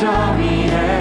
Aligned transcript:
보좌 0.00 0.32
위에 0.38 0.99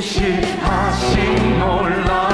신실하신 0.00 1.58
놀라 1.60 2.33